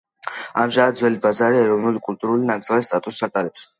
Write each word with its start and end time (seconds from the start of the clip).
ამჟამად 0.61 0.95
ძველი 1.01 1.21
ბაზარი 1.25 1.61
ეროვნული 1.65 2.01
კულტურული 2.07 2.49
ნაკრძალის 2.51 2.91
სტატუსს 2.91 3.29
ატარებს. 3.29 3.69